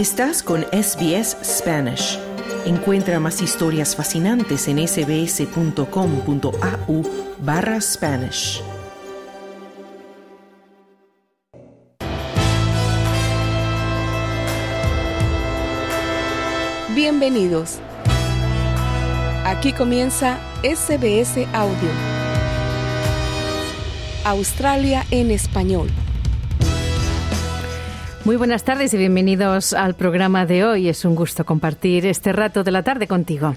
[0.00, 2.18] Estás con SBS Spanish.
[2.64, 5.82] Encuentra más historias fascinantes en sbs.com.au
[7.40, 8.62] barra Spanish.
[16.94, 17.78] Bienvenidos.
[19.44, 21.90] Aquí comienza SBS Audio.
[24.24, 25.90] Australia en español.
[28.30, 30.88] Muy buenas tardes y bienvenidos al programa de hoy.
[30.88, 33.56] Es un gusto compartir este rato de la tarde contigo.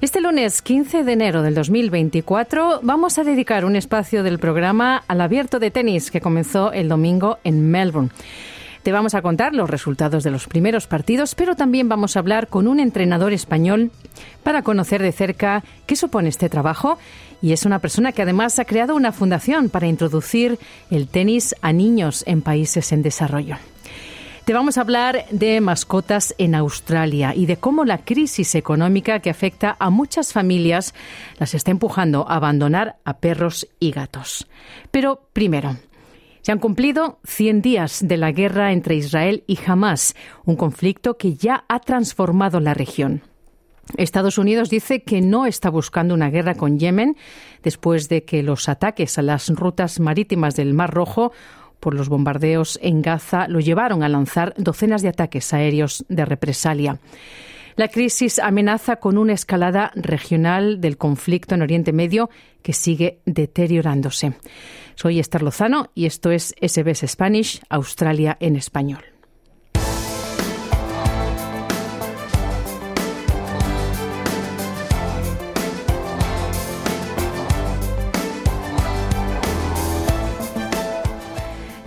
[0.00, 5.20] Este lunes 15 de enero del 2024 vamos a dedicar un espacio del programa al
[5.20, 8.10] abierto de tenis que comenzó el domingo en Melbourne.
[8.82, 12.48] Te vamos a contar los resultados de los primeros partidos, pero también vamos a hablar
[12.48, 13.92] con un entrenador español
[14.42, 16.98] para conocer de cerca qué supone este trabajo.
[17.40, 20.58] Y es una persona que además ha creado una fundación para introducir
[20.90, 23.58] el tenis a niños en países en desarrollo.
[24.48, 29.28] Te vamos a hablar de mascotas en Australia y de cómo la crisis económica que
[29.28, 30.94] afecta a muchas familias
[31.38, 34.48] las está empujando a abandonar a perros y gatos.
[34.90, 35.76] Pero primero,
[36.40, 41.34] se han cumplido 100 días de la guerra entre Israel y Hamas, un conflicto que
[41.34, 43.20] ya ha transformado la región.
[43.98, 47.18] Estados Unidos dice que no está buscando una guerra con Yemen
[47.62, 51.32] después de que los ataques a las rutas marítimas del Mar Rojo
[51.80, 56.98] por los bombardeos en Gaza lo llevaron a lanzar docenas de ataques aéreos de represalia.
[57.76, 62.28] La crisis amenaza con una escalada regional del conflicto en Oriente Medio
[62.60, 64.32] que sigue deteriorándose.
[64.96, 69.17] Soy Esther Lozano y esto es SBS Spanish, Australia en español.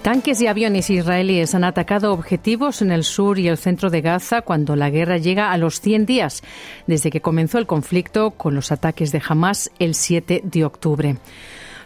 [0.01, 4.41] Tanques y aviones israelíes han atacado objetivos en el sur y el centro de Gaza
[4.41, 6.41] cuando la guerra llega a los 100 días
[6.87, 11.17] desde que comenzó el conflicto con los ataques de Hamas el 7 de octubre.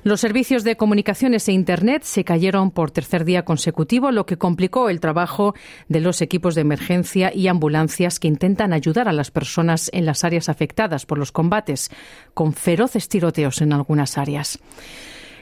[0.04, 4.88] Los servicios de comunicaciones e Internet se cayeron por tercer día consecutivo, lo que complicó
[4.88, 5.54] el trabajo
[5.90, 10.24] de los equipos de emergencia y ambulancias que intentan ayudar a las personas en las
[10.24, 11.92] áreas afectadas por los combates,
[12.34, 14.60] con feroces tiroteos en algunas áreas.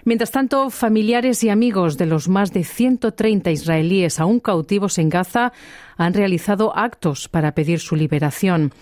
[0.06, 5.54] Mientras tanto, familiares y amigos de los más de 130 israelíes aún cautivos en Gaza
[5.96, 8.74] han realizado actos para pedir su liberación.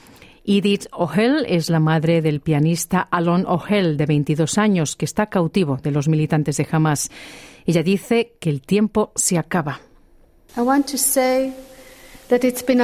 [0.43, 5.77] Edith O'Hell es la madre del pianista Alon O'Hell, de 22 años, que está cautivo
[5.77, 7.11] de los militantes de Hamas.
[7.67, 9.81] Ella dice que el tiempo se acaba.
[10.57, 11.53] I want to say
[12.29, 12.81] that it's been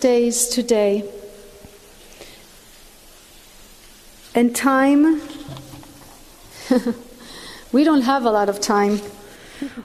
[0.00, 1.04] days today.
[4.34, 4.54] And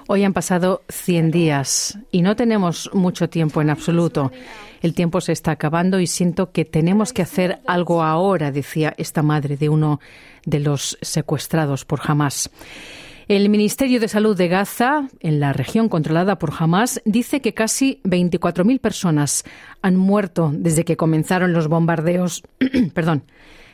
[0.07, 4.31] Hoy han pasado 100 días y no tenemos mucho tiempo en absoluto.
[4.81, 9.23] El tiempo se está acabando y siento que tenemos que hacer algo ahora, decía esta
[9.23, 9.99] madre de uno
[10.45, 12.49] de los secuestrados por Hamas.
[13.27, 17.99] El Ministerio de Salud de Gaza, en la región controlada por Hamas, dice que casi
[18.05, 19.43] 24.000 personas
[19.81, 22.41] han muerto desde que comenzaron los bombardeos,
[22.93, 23.23] perdón,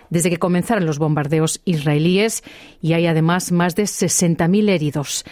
[0.09, 2.43] desde que comenzaron los bombardeos israelíes
[2.81, 5.25] y hay además más de 60.000 heridos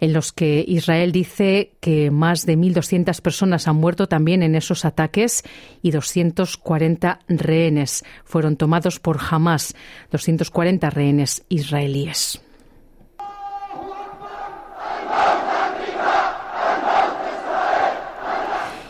[0.00, 4.84] en los que Israel dice que más de 1.200 personas han muerto también en esos
[4.84, 5.42] ataques
[5.82, 9.74] y 240 rehenes fueron tomados por Hamas,
[10.10, 12.42] 240 rehenes israelíes.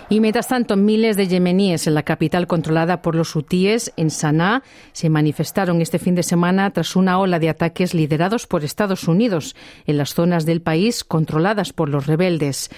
[0.09, 4.63] Y mientras tanto, miles de yemeníes en la capital controlada por los hutíes, en Sanaa,
[4.93, 9.57] se manifestaron este fin de semana tras una ola de ataques liderados por Estados Unidos
[9.85, 12.71] en las zonas del país controladas por los rebeldes.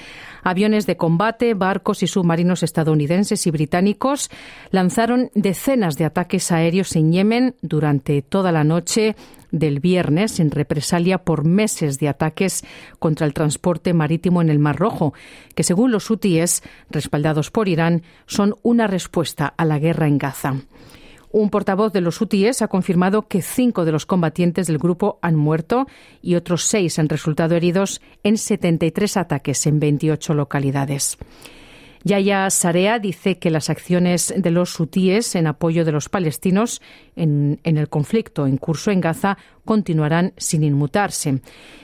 [0.43, 4.31] Aviones de combate, barcos y submarinos estadounidenses y británicos
[4.71, 9.17] lanzaron decenas de ataques aéreos en Yemen durante toda la noche
[9.51, 12.65] del viernes en represalia por meses de ataques
[12.99, 15.15] contra el transporte marítimo en el Mar Rojo,
[15.55, 16.63] que según los hutíes,
[17.53, 20.55] por Irán, son una respuesta a la guerra en Gaza.
[21.31, 25.37] Un portavoz de los hutíes ha confirmado que cinco de los combatientes del grupo han
[25.37, 25.87] muerto
[26.23, 31.19] y otros seis han resultado heridos en 73 ataques en 28 localidades.
[32.09, 36.81] Yaya Sarea dice que las acciones de los hutíes en apoyo de los palestinos
[37.17, 41.43] en, el conflicto en curso en Gaza continuarán sin inmutarse.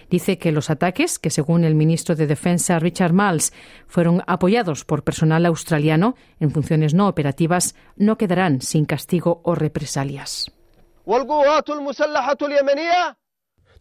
[0.09, 3.53] Dice que los ataques, que según el ministro de Defensa Richard Miles
[3.87, 10.51] fueron apoyados por personal australiano en funciones no operativas, no quedarán sin castigo o represalias.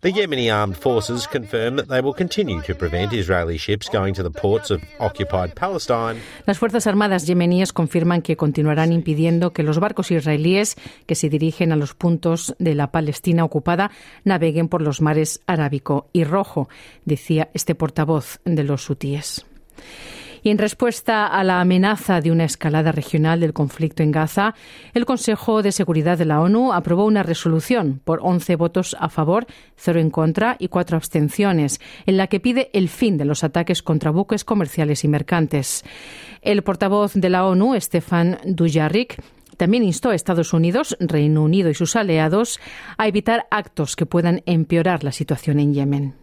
[0.04, 4.22] The Yemeni armed forces confirm that they will continue to prevent Israeli ships going to
[4.22, 6.20] the ports of occupied Palestine.
[6.46, 11.72] Las Fuerzas Armadas yemeníes confirman que continuarán impidiendo que los barcos israelíes que se dirigen
[11.72, 13.92] a los puntos de la Palestina ocupada
[14.26, 16.68] naveguen por los mares Arábico y Rojo,
[17.06, 19.46] decía este portavoz de los hutíes.
[20.44, 24.56] Y en respuesta a la amenaza de una escalada regional del conflicto en Gaza,
[24.94, 29.48] el Consejo de Seguridad de la ONU aprobó una resolución por 11 votos a favor,
[29.78, 33.82] cero en contra y cuatro abstenciones, en la que pide el fin de los ataques
[33.82, 35.86] contra buques comerciales y mercantes.
[36.42, 39.24] El portavoz de la ONU, Stefan Dujarric,
[39.56, 42.60] también instó a Estados Unidos, Reino Unido y sus aliados
[42.98, 46.23] a evitar actos que puedan empeorar la situación en Yemen.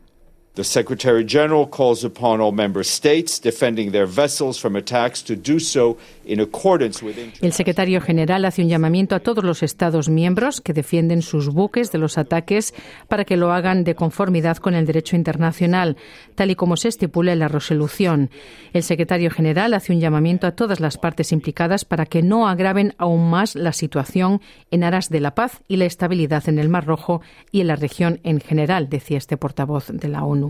[0.60, 5.58] The Secretary General calls upon all member states defending their vessels from attacks to do
[5.58, 5.96] so
[6.26, 10.74] in accordance with El secretario general hace un llamamiento a todos los Estados miembros que
[10.74, 12.74] defienden sus buques de los ataques
[13.08, 15.96] para que lo hagan de conformidad con el derecho internacional,
[16.34, 18.28] tal y como se estipula en la resolución.
[18.74, 22.92] El secretario general hace un llamamiento a todas las partes implicadas para que no agraven
[22.98, 26.84] aún más la situación en aras de la paz y la estabilidad en el Mar
[26.84, 30.49] Rojo y en la región en general, decía este portavoz de la ONU.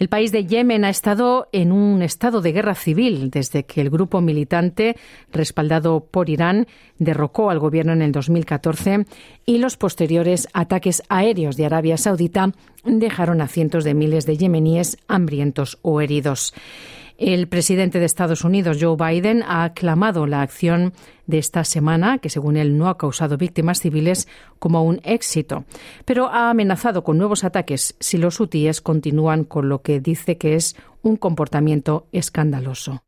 [0.00, 3.90] El país de Yemen ha estado en un estado de guerra civil desde que el
[3.90, 4.96] grupo militante,
[5.30, 6.66] respaldado por Irán,
[6.98, 9.04] derrocó al gobierno en el 2014
[9.44, 12.52] y los posteriores ataques aéreos de Arabia Saudita
[12.82, 16.54] dejaron a cientos de miles de yemeníes hambrientos o heridos.
[17.20, 20.94] El presidente de Estados Unidos, Joe Biden, ha aclamado la acción
[21.26, 24.26] de esta semana, que según él no ha causado víctimas civiles,
[24.58, 25.66] como un éxito,
[26.06, 30.54] pero ha amenazado con nuevos ataques si los hutíes continúan con lo que dice que
[30.54, 33.02] es un comportamiento escandaloso.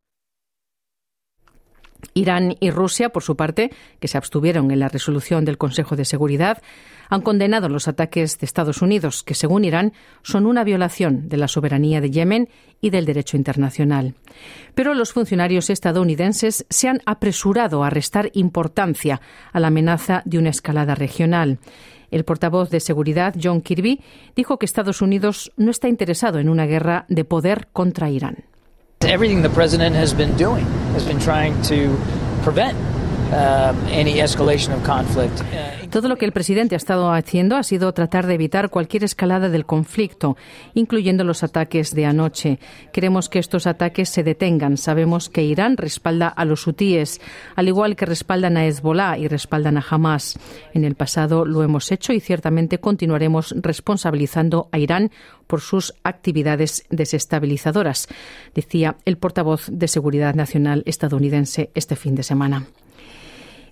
[2.15, 3.71] Irán y Rusia, por su parte,
[4.01, 6.63] que se abstuvieron en la resolución del Consejo de Seguridad,
[7.09, 11.49] han condenado los ataques de Estados Unidos, que según Irán son una violación de la
[11.49, 12.49] soberanía de Yemen
[12.81, 14.15] y del derecho internacional.
[14.75, 19.21] Pero los funcionarios estadounidenses se han apresurado a restar importancia
[19.53, 21.59] a la amenaza de una escalada regional.
[22.11, 24.01] El portavoz de seguridad, John Kirby,
[24.35, 28.45] dijo que Estados Unidos no está interesado en una guerra de poder contra Irán.
[29.05, 30.65] Everything the president has been doing
[30.95, 32.01] has been trying to
[32.43, 32.79] prevent
[33.33, 33.77] um.
[33.77, 34.13] Uh,
[35.91, 39.49] Todo lo que el presidente ha estado haciendo ha sido tratar de evitar cualquier escalada
[39.49, 40.37] del conflicto,
[40.75, 42.59] incluyendo los ataques de anoche.
[42.93, 44.77] Queremos que estos ataques se detengan.
[44.77, 47.21] Sabemos que Irán respalda a los hutíes,
[47.57, 50.39] al igual que respaldan a Hezbollah y respaldan a Hamas.
[50.73, 55.11] En el pasado lo hemos hecho y ciertamente continuaremos responsabilizando a Irán
[55.47, 58.09] por sus actividades desestabilizadoras,
[58.55, 62.67] decía el portavoz de Seguridad Nacional estadounidense este fin de semana.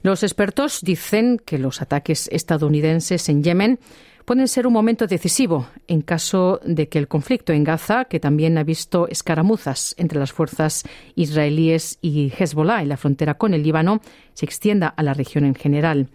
[0.03, 3.79] Los expertos dicen que los ataques estadounidenses en Yemen
[4.25, 8.57] pueden ser un momento decisivo en caso de que el conflicto en Gaza, que también
[8.57, 10.85] ha visto escaramuzas entre las fuerzas
[11.17, 14.01] israelíes y Hezbollah en la frontera con el Líbano,
[14.33, 16.09] se extienda a la región en general.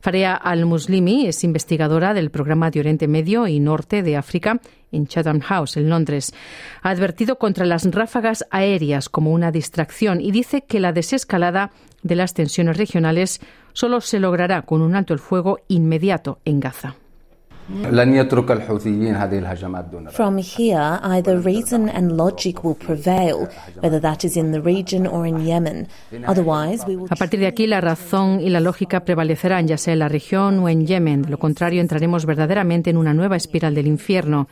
[0.00, 4.60] Farea al-Muslimi es investigadora del programa de Oriente Medio y Norte de África
[4.92, 6.32] en Chatham House, en Londres.
[6.82, 11.72] Ha advertido contra las ráfagas aéreas como una distracción y dice que la desescalada
[12.02, 13.40] de las tensiones regionales
[13.72, 16.96] solo se logrará con un alto el fuego inmediato en Gaza.
[20.10, 23.46] From here, either reason and logic will prevail,
[23.82, 25.86] whether that is in the region or in Yemen.
[26.26, 27.08] Otherwise, we will...
[27.10, 30.60] A partir de aquí, la razón y la lógica prevalecerán, ya sea en la región
[30.60, 31.22] o en Yemen.
[31.22, 34.48] De lo contrario, entraremos verdaderamente en una nueva espiral del infierno.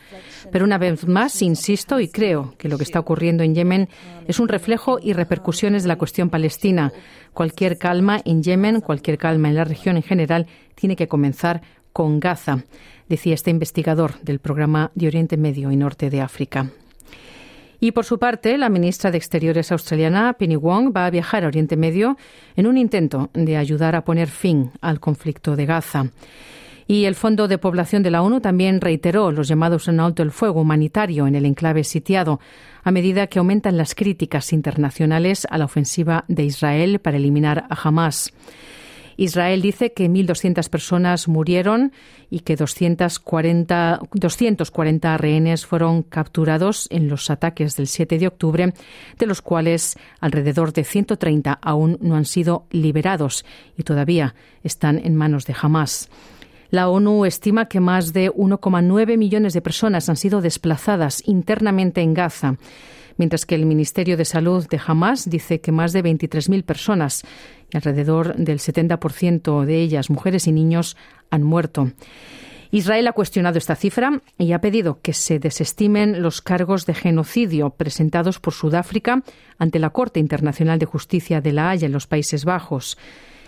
[0.53, 3.89] Pero una vez más, insisto y creo que lo que está ocurriendo en Yemen
[4.29, 6.93] es un reflejo y repercusiones de la cuestión palestina.
[7.33, 11.63] Cualquier calma en Yemen, cualquier calma en la región en general, tiene que comenzar
[11.97, 12.59] con Gaza,
[13.09, 16.71] decía este investigador del programa de Oriente Medio y Norte de África.
[17.81, 21.47] Y por su parte, la ministra de Exteriores australiana, Penny Wong, va a viajar a
[21.47, 22.19] Oriente Medio
[22.55, 26.11] en un intento de ayudar a poner fin al conflicto de Gaza.
[26.87, 30.33] Y el Fondo de Población de la ONU también reiteró los llamados en alto el
[30.33, 32.41] fuego humanitario en el enclave sitiado,
[32.85, 37.89] a medida que aumentan las críticas internacionales a la ofensiva de Israel para eliminar a
[37.89, 38.35] Hamas.
[39.17, 41.93] Israel dice que 1.200 personas murieron
[42.31, 48.75] y que 240, 240 rehenes fueron capturados en los ataques del 7 de octubre,
[49.19, 53.45] de los cuales alrededor de 130 aún no han sido liberados
[53.77, 56.09] y todavía están en manos de Hamas.
[56.77, 62.13] La ONU estima que más de 1,9 millones de personas han sido desplazadas internamente en
[62.13, 62.59] Gaza
[63.17, 67.25] mientras que el Ministerio de Salud de Hamas dice que más de 23.000 personas,
[67.73, 70.99] y alrededor del 70% de ellas mujeres y niños,
[71.31, 71.93] han muerto.
[72.71, 77.71] Israel ha cuestionado esta cifra y ha pedido que se desestimen los cargos de genocidio
[77.71, 79.23] presentados por Sudáfrica
[79.57, 82.99] ante la Corte Internacional de Justicia de La Haya en los Países Bajos.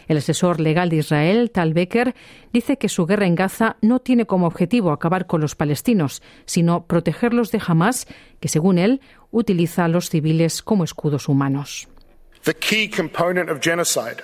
[0.09, 2.15] El asesor legal de Israel, Tal Becker,
[2.53, 6.87] dice que su guerra en Gaza no tiene como objetivo acabar con los palestinos, sino
[6.87, 8.07] protegerlos de Hamas,
[8.41, 9.01] que según él
[9.31, 11.89] utiliza a los civiles como escudos humanos.
[12.45, 14.23] The key component of genocide,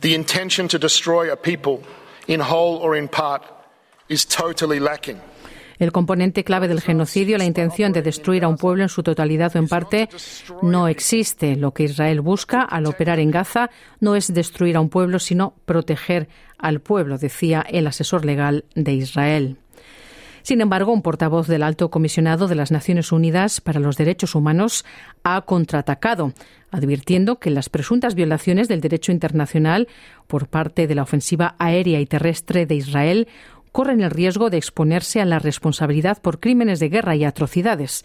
[0.00, 1.80] the intention to destroy a people
[2.26, 3.42] in whole or in part
[5.78, 9.54] el componente clave del genocidio, la intención de destruir a un pueblo en su totalidad
[9.54, 10.08] o en parte,
[10.62, 11.56] no existe.
[11.56, 15.54] Lo que Israel busca al operar en Gaza no es destruir a un pueblo, sino
[15.64, 16.28] proteger
[16.58, 19.58] al pueblo, decía el asesor legal de Israel.
[20.44, 24.84] Sin embargo, un portavoz del Alto Comisionado de las Naciones Unidas para los Derechos Humanos
[25.22, 26.34] ha contraatacado,
[26.70, 29.88] advirtiendo que las presuntas violaciones del derecho internacional
[30.26, 33.26] por parte de la ofensiva aérea y terrestre de Israel
[33.74, 38.04] corren el riesgo de exponerse a la responsabilidad por crímenes de guerra y atrocidades.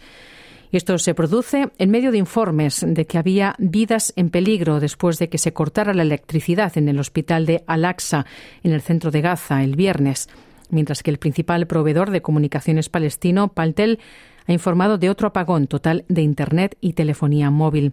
[0.72, 5.28] Esto se produce en medio de informes de que había vidas en peligro después de
[5.28, 8.26] que se cortara la electricidad en el hospital de Al-Aqsa,
[8.64, 10.28] en el centro de Gaza, el viernes,
[10.70, 14.00] mientras que el principal proveedor de comunicaciones palestino, Paltel,
[14.48, 17.92] ha informado de otro apagón total de Internet y telefonía móvil.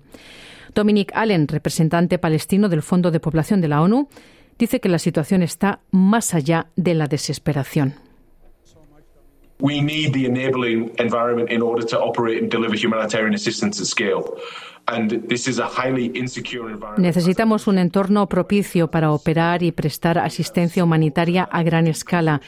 [0.74, 4.10] Dominic Allen, representante palestino del Fondo de Población de la ONU,
[4.58, 7.96] dice que la situación está más allá de la desesperación.
[9.60, 14.24] We need the enabling environment in order to operate and deliver humanitarian assistance at scale.
[16.98, 22.39] Necesitamos un entorno propicio para operar y prestar asistencia humanitaria a gran escala.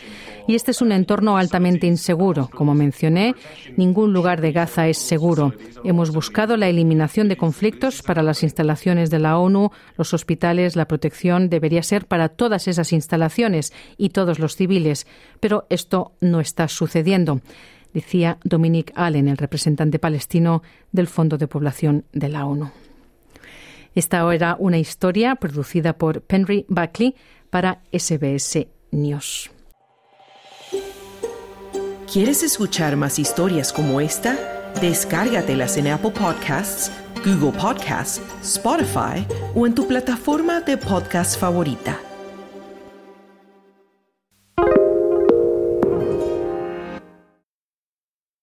[0.48, 2.50] Y este es un entorno altamente inseguro.
[2.56, 3.36] Como mencioné,
[3.76, 5.54] ningún lugar de Gaza es seguro.
[5.84, 10.88] Hemos buscado la eliminación de conflictos para las instalaciones de la ONU, los hospitales, la
[10.88, 15.08] protección debería ser para todas esas instalaciones y todos los civiles.
[15.42, 17.42] Pero esto no está sucediendo
[17.94, 22.72] decía Dominic Allen, el representante palestino del Fondo de Población de la ONU.
[23.96, 27.16] Esta era una historia producida por Henry Buckley
[27.50, 29.50] para SBS News.
[32.12, 34.36] ¿Quieres escuchar más historias como esta?
[34.82, 36.92] Descárgatelas en Apple Podcasts,
[37.24, 42.09] Google Podcasts, Spotify o en tu plataforma de podcast favorita.